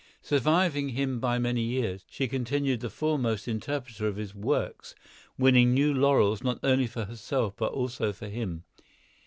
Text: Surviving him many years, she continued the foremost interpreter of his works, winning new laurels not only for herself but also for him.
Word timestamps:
Surviving 0.23 0.89
him 0.89 1.19
many 1.19 1.61
years, 1.61 2.03
she 2.09 2.27
continued 2.27 2.79
the 2.79 2.89
foremost 2.89 3.47
interpreter 3.47 4.07
of 4.07 4.15
his 4.15 4.33
works, 4.33 4.95
winning 5.37 5.75
new 5.75 5.93
laurels 5.93 6.41
not 6.43 6.57
only 6.63 6.87
for 6.87 7.05
herself 7.05 7.53
but 7.55 7.71
also 7.71 8.11
for 8.11 8.27
him. 8.27 8.63